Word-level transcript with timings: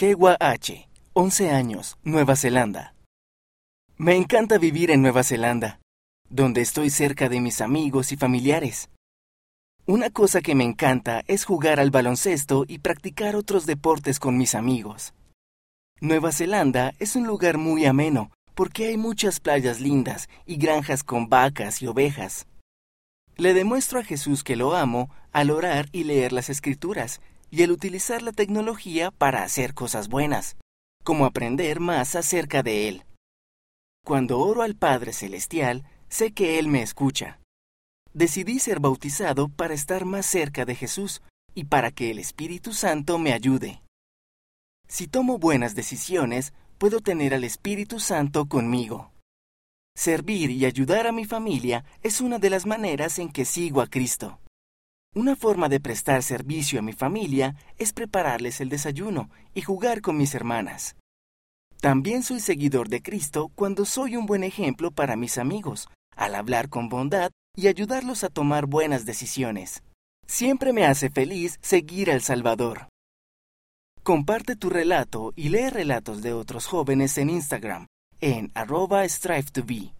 Kewa 0.00 0.38
H., 0.40 0.88
11 1.12 1.50
años, 1.50 1.98
Nueva 2.04 2.34
Zelanda. 2.34 2.94
Me 3.98 4.16
encanta 4.16 4.56
vivir 4.56 4.90
en 4.90 5.02
Nueva 5.02 5.22
Zelanda, 5.22 5.78
donde 6.30 6.62
estoy 6.62 6.88
cerca 6.88 7.28
de 7.28 7.38
mis 7.42 7.60
amigos 7.60 8.10
y 8.10 8.16
familiares. 8.16 8.88
Una 9.84 10.08
cosa 10.08 10.40
que 10.40 10.54
me 10.54 10.64
encanta 10.64 11.22
es 11.26 11.44
jugar 11.44 11.80
al 11.80 11.90
baloncesto 11.90 12.64
y 12.66 12.78
practicar 12.78 13.36
otros 13.36 13.66
deportes 13.66 14.18
con 14.18 14.38
mis 14.38 14.54
amigos. 14.54 15.12
Nueva 16.00 16.32
Zelanda 16.32 16.94
es 16.98 17.14
un 17.14 17.26
lugar 17.26 17.58
muy 17.58 17.84
ameno 17.84 18.30
porque 18.54 18.86
hay 18.86 18.96
muchas 18.96 19.38
playas 19.38 19.80
lindas 19.80 20.30
y 20.46 20.56
granjas 20.56 21.04
con 21.04 21.28
vacas 21.28 21.82
y 21.82 21.88
ovejas. 21.88 22.46
Le 23.36 23.52
demuestro 23.52 24.00
a 24.00 24.04
Jesús 24.04 24.44
que 24.44 24.56
lo 24.56 24.74
amo 24.74 25.10
al 25.30 25.50
orar 25.50 25.90
y 25.92 26.04
leer 26.04 26.32
las 26.32 26.48
escrituras 26.48 27.20
y 27.50 27.62
al 27.62 27.70
utilizar 27.70 28.22
la 28.22 28.32
tecnología 28.32 29.10
para 29.10 29.42
hacer 29.42 29.74
cosas 29.74 30.08
buenas, 30.08 30.56
como 31.04 31.24
aprender 31.24 31.80
más 31.80 32.16
acerca 32.16 32.62
de 32.62 32.88
Él. 32.88 33.04
Cuando 34.04 34.38
oro 34.38 34.62
al 34.62 34.76
Padre 34.76 35.12
Celestial, 35.12 35.84
sé 36.08 36.32
que 36.32 36.58
Él 36.58 36.68
me 36.68 36.82
escucha. 36.82 37.40
Decidí 38.12 38.58
ser 38.58 38.80
bautizado 38.80 39.48
para 39.48 39.74
estar 39.74 40.04
más 40.04 40.26
cerca 40.26 40.64
de 40.64 40.74
Jesús 40.74 41.22
y 41.54 41.64
para 41.64 41.90
que 41.90 42.10
el 42.10 42.18
Espíritu 42.18 42.72
Santo 42.72 43.18
me 43.18 43.32
ayude. 43.32 43.82
Si 44.88 45.06
tomo 45.06 45.38
buenas 45.38 45.74
decisiones, 45.74 46.52
puedo 46.78 47.00
tener 47.00 47.34
al 47.34 47.44
Espíritu 47.44 48.00
Santo 48.00 48.46
conmigo. 48.46 49.12
Servir 49.94 50.50
y 50.50 50.64
ayudar 50.64 51.06
a 51.06 51.12
mi 51.12 51.24
familia 51.24 51.84
es 52.02 52.20
una 52.20 52.38
de 52.38 52.50
las 52.50 52.66
maneras 52.66 53.18
en 53.18 53.30
que 53.30 53.44
sigo 53.44 53.80
a 53.80 53.86
Cristo. 53.86 54.40
Una 55.14 55.34
forma 55.34 55.68
de 55.68 55.80
prestar 55.80 56.22
servicio 56.22 56.78
a 56.78 56.82
mi 56.82 56.92
familia 56.92 57.56
es 57.78 57.92
prepararles 57.92 58.60
el 58.60 58.68
desayuno 58.68 59.28
y 59.54 59.62
jugar 59.62 60.02
con 60.02 60.16
mis 60.16 60.34
hermanas. 60.34 60.96
También 61.80 62.22
soy 62.22 62.40
seguidor 62.40 62.88
de 62.88 63.02
Cristo 63.02 63.50
cuando 63.54 63.84
soy 63.84 64.16
un 64.16 64.26
buen 64.26 64.44
ejemplo 64.44 64.92
para 64.92 65.16
mis 65.16 65.38
amigos, 65.38 65.88
al 66.14 66.34
hablar 66.34 66.68
con 66.68 66.88
bondad 66.88 67.30
y 67.56 67.66
ayudarlos 67.66 68.22
a 68.22 68.28
tomar 68.28 68.66
buenas 68.66 69.04
decisiones. 69.04 69.82
Siempre 70.26 70.72
me 70.72 70.84
hace 70.84 71.10
feliz 71.10 71.58
seguir 71.60 72.10
al 72.10 72.20
Salvador. 72.20 72.88
Comparte 74.04 74.54
tu 74.54 74.70
relato 74.70 75.32
y 75.34 75.48
lee 75.48 75.70
relatos 75.70 76.22
de 76.22 76.32
otros 76.32 76.66
jóvenes 76.66 77.18
en 77.18 77.30
Instagram 77.30 77.86
en 78.20 78.50
arroba 78.54 79.04
strive 79.08 79.50
to 79.52 79.64
be. 79.64 79.92